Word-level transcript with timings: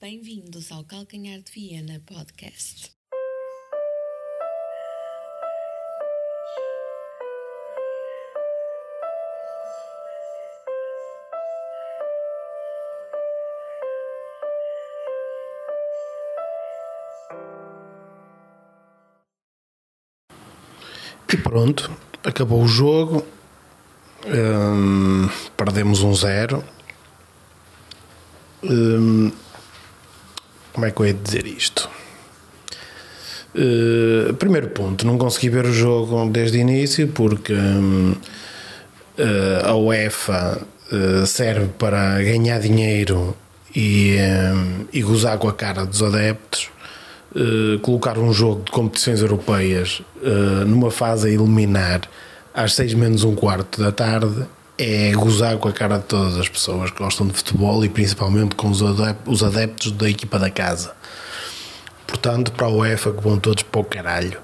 Bem-vindos 0.00 0.70
ao 0.70 0.84
Calcanhar 0.84 1.40
de 1.40 1.50
Viena 1.50 2.00
Podcast. 2.06 2.92
E 21.28 21.36
pronto, 21.38 21.90
acabou 22.22 22.62
o 22.62 22.68
jogo, 22.68 23.26
hum, 24.24 25.28
perdemos 25.56 26.02
um 26.02 26.14
zero. 26.14 26.62
Hum, 28.62 29.32
como 30.72 30.86
é 30.86 30.90
que 30.90 31.00
eu 31.00 31.06
ia 31.06 31.14
dizer 31.14 31.46
isto? 31.46 31.88
Uh, 33.54 34.34
primeiro 34.34 34.68
ponto, 34.68 35.06
não 35.06 35.16
consegui 35.16 35.48
ver 35.48 35.64
o 35.64 35.72
jogo 35.72 36.28
desde 36.30 36.58
o 36.58 36.60
início 36.60 37.08
porque 37.08 37.52
hum, 37.54 38.14
uh, 39.18 39.66
a 39.66 39.74
UEFA 39.74 40.60
uh, 40.92 41.26
serve 41.26 41.68
para 41.78 42.22
ganhar 42.22 42.60
dinheiro 42.60 43.36
e, 43.74 44.16
hum, 44.52 44.86
e 44.92 45.02
gozar 45.02 45.38
com 45.38 45.48
a 45.48 45.52
cara 45.52 45.84
dos 45.84 46.02
adeptos. 46.02 46.70
Colocar 47.82 48.18
um 48.18 48.32
jogo 48.32 48.64
de 48.64 48.72
competições 48.72 49.20
europeias 49.20 50.00
numa 50.66 50.90
fase 50.90 51.28
a 51.28 51.30
eliminar 51.30 52.00
às 52.54 52.72
seis 52.72 52.94
menos 52.94 53.22
um 53.22 53.34
quarto 53.34 53.80
da 53.80 53.92
tarde 53.92 54.46
é 54.78 55.10
gozar 55.12 55.58
com 55.58 55.68
a 55.68 55.72
cara 55.72 55.98
de 55.98 56.04
todas 56.04 56.36
as 56.36 56.48
pessoas 56.48 56.90
que 56.90 56.98
gostam 56.98 57.26
de 57.26 57.34
futebol 57.34 57.84
e 57.84 57.88
principalmente 57.88 58.54
com 58.54 58.70
os 58.70 58.82
adeptos, 58.82 59.32
os 59.32 59.42
adeptos 59.42 59.92
da 59.92 60.08
equipa 60.08 60.38
da 60.38 60.48
casa. 60.48 60.92
Portanto, 62.06 62.52
para 62.52 62.66
a 62.66 62.70
UEFA 62.70 63.12
que 63.12 63.22
vão 63.22 63.38
todos 63.38 63.64
para 63.64 63.80
o 63.80 63.84
caralho. 63.84 64.40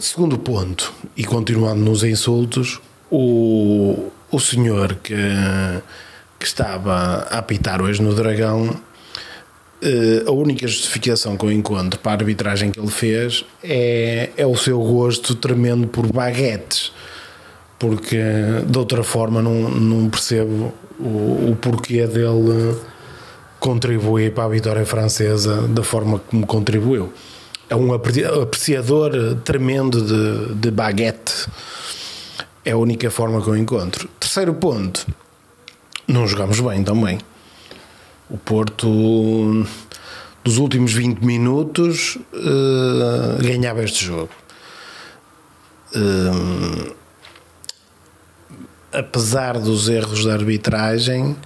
Segundo 0.00 0.36
ponto, 0.36 0.92
e 1.16 1.24
continuando 1.24 1.80
nos 1.80 2.02
insultos, 2.02 2.80
o, 3.10 4.10
o 4.30 4.38
senhor 4.38 4.96
que, 4.96 5.14
que 6.38 6.44
estava 6.44 7.26
a 7.30 7.38
apitar 7.38 7.80
hoje 7.80 8.02
no 8.02 8.14
Dragão 8.14 8.78
Uh, 9.80 10.28
a 10.28 10.32
única 10.32 10.66
justificação 10.66 11.36
que 11.36 11.44
eu 11.44 11.52
encontro 11.52 12.00
para 12.00 12.10
a 12.10 12.14
arbitragem 12.16 12.72
que 12.72 12.80
ele 12.80 12.90
fez 12.90 13.44
é, 13.62 14.30
é 14.36 14.44
o 14.44 14.56
seu 14.56 14.80
gosto 14.80 15.36
tremendo 15.36 15.86
por 15.86 16.04
baguetes, 16.12 16.87
porque 17.78 18.18
de 18.66 18.78
outra 18.78 19.02
forma 19.02 19.40
não, 19.40 19.70
não 19.70 20.10
percebo 20.10 20.72
o, 20.98 21.50
o 21.50 21.58
porquê 21.60 22.06
dele 22.06 22.76
contribuir 23.60 24.34
para 24.34 24.44
a 24.44 24.48
vitória 24.48 24.84
francesa 24.84 25.62
da 25.68 25.82
forma 25.82 26.18
como 26.18 26.46
contribuiu. 26.46 27.12
É 27.68 27.76
um 27.76 27.92
apreciador 27.92 29.36
tremendo 29.44 30.02
de, 30.02 30.54
de 30.54 30.70
baguete. 30.70 31.46
É 32.64 32.72
a 32.72 32.76
única 32.76 33.10
forma 33.10 33.42
que 33.42 33.48
eu 33.48 33.56
encontro. 33.56 34.08
Terceiro 34.18 34.54
ponto, 34.54 35.06
não 36.06 36.26
jogamos 36.26 36.60
bem 36.60 36.82
também. 36.82 37.18
O 38.30 38.38
Porto, 38.38 38.88
nos 38.88 40.58
últimos 40.58 40.92
20 40.92 41.20
minutos, 41.20 42.16
uh, 42.32 43.42
ganhava 43.42 43.82
este 43.84 44.04
jogo. 44.04 44.30
Uh, 45.94 46.97
apesar 48.92 49.58
dos 49.58 49.88
erros 49.88 50.24
da 50.24 50.32
arbitragem, 50.32 51.36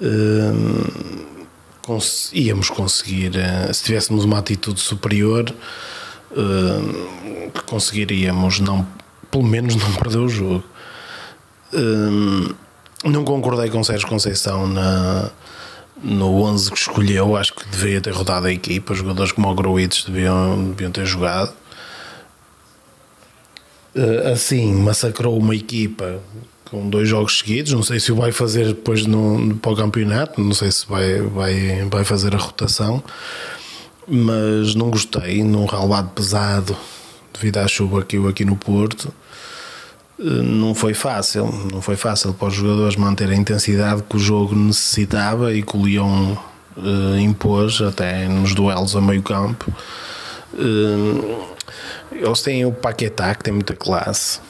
uh, 0.00 1.36
cons 1.82 2.30
íamos 2.32 2.70
conseguir, 2.70 3.32
se 3.72 3.84
tivéssemos 3.84 4.24
uma 4.24 4.38
atitude 4.38 4.80
superior, 4.80 5.52
conseguiríamos 7.66 8.60
não, 8.60 8.86
pelo 9.30 9.44
menos 9.44 9.74
não 9.74 9.92
perder 9.94 10.18
o 10.18 10.28
jogo. 10.28 10.64
não 13.04 13.24
concordei 13.24 13.70
com 13.70 13.82
Sérgio 13.82 14.06
Conceição 14.06 14.66
na 14.66 15.30
no 16.02 16.42
11 16.42 16.70
que 16.70 16.78
escolheu, 16.78 17.36
acho 17.36 17.54
que 17.54 17.66
deveria 17.68 18.00
ter 18.00 18.12
rodado 18.12 18.46
a 18.46 18.52
equipa. 18.52 18.94
Jogadores 18.94 19.32
como 19.32 19.50
o 19.50 19.54
Gruites 19.54 20.04
deviam, 20.04 20.70
deviam 20.70 20.90
ter 20.90 21.04
jogado. 21.04 21.52
Eh, 23.94 24.32
assim, 24.32 24.72
massacrou 24.74 25.36
uma 25.36 25.54
equipa 25.54 26.20
com 26.70 26.88
dois 26.88 27.08
jogos 27.08 27.38
seguidos. 27.38 27.72
Não 27.72 27.82
sei 27.82 28.00
se 28.00 28.12
o 28.12 28.16
vai 28.16 28.32
fazer 28.32 28.66
depois 28.66 29.06
no, 29.06 29.56
para 29.56 29.72
o 29.72 29.76
campeonato, 29.76 30.40
não 30.40 30.52
sei 30.52 30.70
se 30.70 30.86
vai, 30.88 31.20
vai, 31.20 31.88
vai 31.90 32.04
fazer 32.04 32.34
a 32.34 32.38
rotação, 32.38 33.02
mas 34.06 34.74
não 34.74 34.90
gostei. 34.90 35.42
Num 35.42 35.66
relvado 35.66 36.10
pesado, 36.10 36.76
devido 37.32 37.58
à 37.58 37.68
chuva 37.68 38.04
que 38.04 38.16
eu 38.16 38.28
aqui 38.28 38.44
no 38.44 38.56
Porto 38.56 39.12
não 40.18 40.74
foi 40.74 40.94
fácil, 40.94 41.46
não 41.72 41.80
foi 41.80 41.96
fácil 41.96 42.34
para 42.34 42.48
os 42.48 42.54
jogadores 42.54 42.96
manter 42.96 43.30
a 43.30 43.34
intensidade 43.34 44.02
que 44.02 44.16
o 44.16 44.18
jogo 44.18 44.54
necessitava 44.54 45.54
e 45.54 45.62
que 45.62 45.76
o 45.76 45.86
Lyon 45.86 46.34
uh, 46.76 47.18
impôs 47.20 47.80
até 47.80 48.26
nos 48.28 48.52
duelos 48.52 48.96
a 48.96 49.00
meio 49.00 49.22
campo. 49.22 49.72
Uh, 50.54 51.46
eles 52.10 52.42
têm 52.42 52.66
o 52.66 52.72
Paquetá 52.72 53.34
que 53.34 53.44
tem 53.44 53.52
muita 53.52 53.76
classe, 53.76 54.40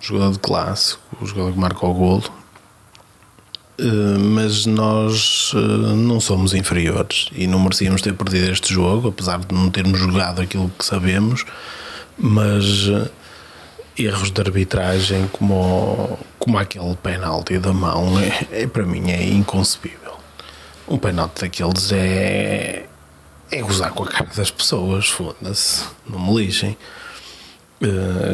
jogador 0.00 0.32
de 0.32 0.38
classe, 0.38 0.96
o 1.20 1.26
jogador 1.26 1.52
que 1.52 1.58
marca 1.58 1.86
o 1.86 1.94
golo. 1.94 2.24
Uh, 3.78 4.18
mas 4.18 4.66
nós 4.66 5.52
não 5.54 6.20
somos 6.20 6.52
inferiores 6.52 7.30
e 7.32 7.46
não 7.46 7.58
merecíamos 7.60 8.02
ter 8.02 8.12
perdido 8.12 8.50
este 8.50 8.74
jogo, 8.74 9.08
apesar 9.08 9.38
de 9.38 9.54
não 9.54 9.70
termos 9.70 9.98
jogado 9.98 10.42
aquilo 10.42 10.70
que 10.78 10.84
sabemos. 10.84 11.44
Mas 12.18 12.64
erros 13.96 14.30
de 14.30 14.40
arbitragem 14.40 15.28
como, 15.32 16.18
como 16.38 16.58
aquele 16.58 16.94
penalti 16.96 17.58
da 17.58 17.72
mão 17.72 18.18
é, 18.18 18.62
é, 18.62 18.66
para 18.66 18.84
mim 18.84 19.10
é 19.10 19.22
inconcebível. 19.24 20.18
Um 20.88 20.98
penalti 20.98 21.40
daqueles 21.40 21.92
é 21.92 22.86
é 23.50 23.62
gozar 23.62 23.92
com 23.92 24.04
a 24.04 24.06
cara 24.06 24.30
das 24.34 24.50
pessoas, 24.50 25.08
foda-se, 25.08 25.84
não 26.08 26.20
me 26.20 26.36
lixem. 26.36 26.76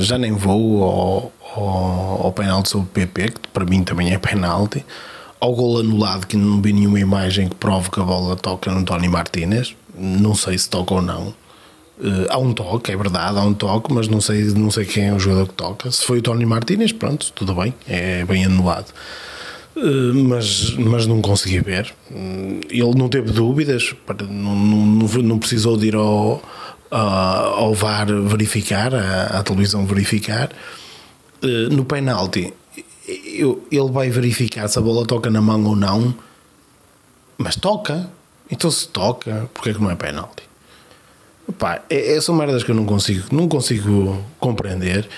Já 0.00 0.18
nem 0.18 0.32
vou 0.32 0.82
ao, 0.82 1.32
ao, 1.60 2.26
ao 2.26 2.32
penalti 2.32 2.68
sobre 2.68 2.86
o 2.86 2.90
PP, 2.90 3.30
que 3.30 3.48
para 3.52 3.64
mim 3.64 3.82
também 3.82 4.12
é 4.12 4.18
penalti. 4.18 4.84
Ao 5.40 5.54
gol 5.54 5.80
anulado, 5.80 6.26
que 6.26 6.36
não 6.36 6.60
vi 6.60 6.72
nenhuma 6.72 6.98
imagem 6.98 7.48
que 7.48 7.54
prove 7.56 7.90
que 7.90 8.00
a 8.00 8.02
bola 8.02 8.34
toca 8.36 8.70
no 8.70 8.84
Tony 8.84 9.08
Martinez. 9.08 9.76
Não 9.96 10.34
sei 10.34 10.56
se 10.56 10.68
toca 10.68 10.94
ou 10.94 11.02
não. 11.02 11.34
Uh, 11.98 12.26
há 12.28 12.38
um 12.38 12.52
toque, 12.52 12.90
é 12.90 12.96
verdade, 12.96 13.38
há 13.38 13.42
um 13.42 13.54
toque, 13.54 13.92
mas 13.92 14.08
não 14.08 14.20
sei, 14.20 14.42
não 14.46 14.68
sei 14.68 14.84
quem 14.84 15.06
é 15.08 15.12
o 15.12 15.18
jogador 15.18 15.46
que 15.46 15.54
toca. 15.54 15.90
Se 15.90 16.04
foi 16.04 16.18
o 16.18 16.22
Tony 16.22 16.44
Martínez, 16.44 16.92
pronto, 16.92 17.30
tudo 17.32 17.54
bem, 17.54 17.72
é 17.86 18.24
bem 18.24 18.44
anulado. 18.44 18.86
Uh, 19.76 20.14
mas, 20.14 20.70
mas 20.76 21.06
não 21.06 21.20
consegui 21.20 21.60
ver. 21.60 21.94
Uh, 22.10 22.60
ele 22.68 22.94
não 22.96 23.08
teve 23.08 23.30
dúvidas, 23.30 23.94
não, 24.28 24.56
não, 24.56 25.06
não 25.22 25.38
precisou 25.38 25.76
de 25.76 25.88
ir 25.88 25.94
ao, 25.94 26.42
ao 26.90 27.74
VAR 27.74 28.06
verificar, 28.06 28.92
à, 28.92 29.38
à 29.38 29.42
televisão 29.42 29.86
verificar. 29.86 30.50
No 31.70 31.84
penalti, 31.84 32.52
ele 33.06 33.90
vai 33.90 34.10
verificar 34.10 34.68
se 34.68 34.78
a 34.78 34.82
bola 34.82 35.06
toca 35.06 35.30
na 35.30 35.40
mão 35.40 35.64
ou 35.64 35.76
não, 35.76 36.14
mas 37.38 37.56
toca. 37.56 38.08
Então 38.50 38.70
se 38.70 38.88
toca, 38.88 39.48
porque 39.54 39.70
é 39.70 39.74
que 39.74 39.80
não 39.80 39.90
é 39.90 39.94
penalti? 39.94 40.42
Pá, 41.58 41.82
é, 41.90 42.16
é, 42.16 42.20
são 42.20 42.34
merdas 42.34 42.62
que 42.62 42.70
eu 42.70 42.74
não 42.74 42.86
consigo, 42.86 43.26
não 43.32 43.48
consigo 43.48 44.22
compreender. 44.38 45.08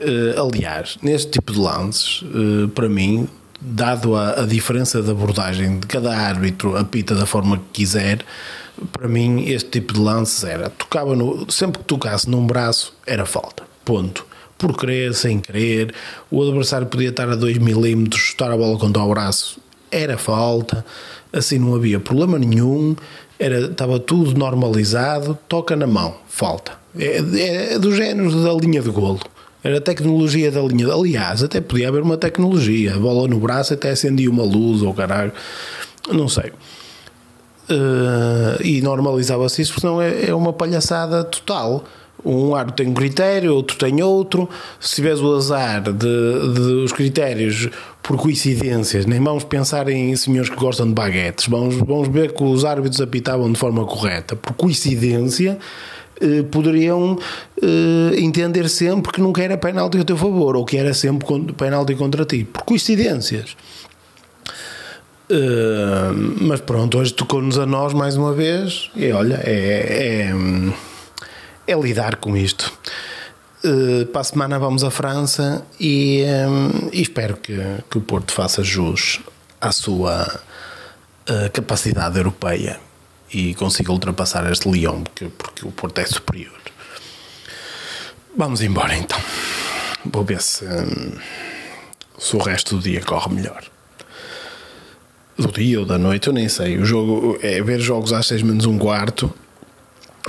Uh, 0.00 0.40
aliás, 0.40 0.98
neste 1.00 1.30
tipo 1.30 1.52
de 1.52 1.58
lances, 1.58 2.22
uh, 2.22 2.68
para 2.68 2.88
mim, 2.88 3.28
dado 3.60 4.16
a, 4.16 4.40
a, 4.40 4.46
diferença 4.46 5.00
de 5.00 5.10
abordagem 5.10 5.78
de 5.78 5.86
cada 5.86 6.14
árbitro, 6.16 6.76
apita 6.76 7.14
da 7.14 7.24
forma 7.24 7.58
que 7.58 7.64
quiser, 7.84 8.24
para 8.92 9.08
mim, 9.08 9.44
este 9.48 9.70
tipo 9.70 9.94
de 9.94 10.00
lances 10.00 10.44
era 10.44 10.68
tocava 10.68 11.14
no, 11.14 11.50
sempre 11.50 11.78
que 11.78 11.84
tocasse 11.84 12.28
num 12.28 12.46
braço, 12.46 12.92
era 13.06 13.24
falta. 13.24 13.64
Ponto. 13.84 14.25
Por 14.58 14.76
querer, 14.76 15.14
sem 15.14 15.38
querer, 15.38 15.94
o 16.30 16.42
adversário 16.42 16.86
podia 16.86 17.10
estar 17.10 17.28
a 17.28 17.34
2 17.34 17.58
milímetros, 17.58 18.22
chutar 18.22 18.50
a 18.50 18.56
bola 18.56 18.78
contra 18.78 19.02
o 19.02 19.08
braço, 19.10 19.58
era 19.90 20.16
falta. 20.16 20.84
Assim 21.32 21.58
não 21.58 21.74
havia 21.74 22.00
problema 22.00 22.38
nenhum 22.38 22.96
era, 23.38 23.60
estava 23.60 23.98
tudo 23.98 24.38
normalizado, 24.38 25.38
toca 25.48 25.76
na 25.76 25.86
mão, 25.86 26.14
falta. 26.28 26.72
É, 26.98 27.18
é, 27.18 27.74
é 27.74 27.78
do 27.78 27.94
género 27.94 28.30
da 28.42 28.52
linha 28.52 28.80
de 28.80 28.90
golo. 28.90 29.20
Era 29.62 29.78
a 29.78 29.80
tecnologia 29.80 30.50
da 30.50 30.62
linha. 30.62 30.92
Aliás, 30.92 31.42
até 31.42 31.60
podia 31.60 31.88
haver 31.88 32.02
uma 32.02 32.16
tecnologia. 32.16 32.94
A 32.94 32.98
bola 32.98 33.26
no 33.28 33.38
braço 33.38 33.74
até 33.74 33.90
acendia 33.90 34.30
uma 34.30 34.44
luz 34.44 34.82
ou 34.82 34.94
caralho. 34.94 35.32
Não 36.08 36.28
sei. 36.28 36.52
Uh, 37.68 38.62
e 38.62 38.80
normalizava-se 38.80 39.60
isso, 39.60 39.72
porque 39.72 39.86
senão 39.86 40.00
é, 40.00 40.26
é 40.26 40.34
uma 40.34 40.52
palhaçada 40.52 41.24
total. 41.24 41.84
Um 42.24 42.54
árbitro 42.54 42.84
tem 42.84 42.92
um 42.92 42.94
critério, 42.94 43.54
outro 43.54 43.76
tem 43.76 44.02
outro. 44.02 44.48
Se 44.80 44.96
tiveres 44.96 45.20
o 45.20 45.34
azar 45.34 45.82
de, 45.82 45.92
de 45.92 46.60
os 46.84 46.92
critérios 46.92 47.68
por 48.02 48.16
coincidências, 48.16 49.06
nem 49.06 49.22
vamos 49.22 49.44
pensar 49.44 49.88
em 49.88 50.14
senhores 50.16 50.48
que 50.48 50.56
gostam 50.56 50.86
de 50.86 50.94
baguetes, 50.94 51.46
vamos, 51.48 51.76
vamos 51.76 52.08
ver 52.08 52.32
que 52.32 52.42
os 52.42 52.64
árbitros 52.64 53.00
apitavam 53.00 53.50
de 53.50 53.58
forma 53.58 53.84
correta. 53.84 54.36
Por 54.36 54.54
coincidência, 54.54 55.58
eh, 56.20 56.42
poderiam 56.50 57.18
eh, 57.60 58.18
entender 58.18 58.68
sempre 58.68 59.12
que 59.12 59.20
nunca 59.20 59.42
era 59.42 59.56
penalti 59.58 59.98
a 59.98 60.04
teu 60.04 60.16
favor 60.16 60.56
ou 60.56 60.64
que 60.64 60.76
era 60.76 60.94
sempre 60.94 61.26
penalti 61.56 61.94
contra 61.94 62.24
ti. 62.24 62.44
Por 62.44 62.62
coincidências. 62.62 63.56
Uh, 65.28 66.14
mas 66.40 66.60
pronto, 66.60 66.98
hoje 66.98 67.12
tocou-nos 67.12 67.58
a 67.58 67.66
nós 67.66 67.92
mais 67.92 68.16
uma 68.16 68.32
vez 68.32 68.90
e 68.94 69.10
olha, 69.10 69.40
é, 69.42 70.30
é, 70.30 70.34
é 71.66 71.74
lidar 71.74 72.16
com 72.16 72.36
isto. 72.36 72.72
Uh, 73.64 74.06
para 74.06 74.20
a 74.20 74.24
semana 74.24 74.58
vamos 74.58 74.84
à 74.84 74.90
França 74.90 75.66
e, 75.80 76.24
um, 76.48 76.90
e 76.92 77.02
espero 77.02 77.36
que, 77.36 77.56
que 77.90 77.98
o 77.98 78.00
Porto 78.00 78.32
faça 78.32 78.62
jus 78.62 79.20
à 79.60 79.72
sua 79.72 80.40
uh, 81.28 81.50
capacidade 81.52 82.16
europeia 82.16 82.78
e 83.32 83.54
consiga 83.54 83.90
ultrapassar 83.90 84.50
este 84.50 84.70
Lyon, 84.70 85.02
porque, 85.02 85.26
porque 85.36 85.66
o 85.66 85.72
Porto 85.72 85.98
é 85.98 86.06
superior. 86.06 86.60
Vamos 88.36 88.60
embora 88.60 88.94
então. 88.96 89.18
Vou 90.04 90.22
ver 90.22 90.40
se, 90.40 90.64
se 92.18 92.36
o 92.36 92.38
resto 92.38 92.76
do 92.76 92.82
dia 92.82 93.00
corre 93.00 93.34
melhor 93.34 93.64
do 95.38 95.52
dia 95.52 95.80
ou 95.80 95.86
da 95.86 95.98
noite, 95.98 96.28
eu 96.28 96.32
nem 96.32 96.48
sei. 96.48 96.78
O 96.78 96.84
jogo 96.84 97.38
é 97.42 97.62
ver 97.62 97.80
jogos 97.80 98.12
às 98.12 98.26
6 98.26 98.42
menos 98.42 98.66
um 98.66 98.78
quarto. 98.78 99.32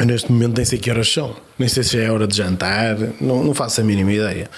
Neste 0.06 0.32
momento 0.32 0.58
nem 0.58 0.66
sei 0.66 0.78
que 0.78 0.92
horas 0.92 1.12
são, 1.12 1.36
nem 1.58 1.68
sei 1.68 1.84
se 1.84 2.00
é 2.00 2.12
hora 2.12 2.28
de 2.28 2.38
jantar, 2.38 2.96
não, 3.20 3.44
não 3.44 3.54
faço 3.54 3.82
a 3.82 3.84
mínima 3.84 4.12
ideia. 4.12 4.50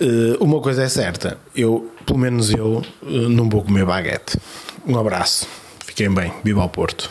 Uh, 0.00 0.42
uma 0.42 0.60
coisa 0.60 0.82
é 0.82 0.88
certa, 0.88 1.38
eu, 1.56 1.90
pelo 2.04 2.18
menos 2.18 2.50
eu, 2.50 2.82
uh, 3.02 3.28
não 3.28 3.48
vou 3.48 3.62
comer 3.62 3.86
baguete. 3.86 4.36
Um 4.86 4.98
abraço, 4.98 5.48
fiquem 5.86 6.12
bem, 6.12 6.32
viva 6.44 6.60
ao 6.60 6.68
Porto. 6.68 7.10